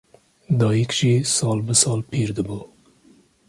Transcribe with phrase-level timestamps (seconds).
[0.59, 2.59] Dayîk jî sal bi sal pîr dibû